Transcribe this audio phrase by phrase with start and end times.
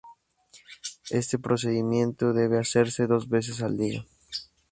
[1.11, 4.03] Este procedimiento debe hacerse dos veces al día.